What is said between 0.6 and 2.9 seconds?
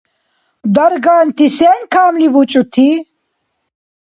Дарганти сен камли бучӏути?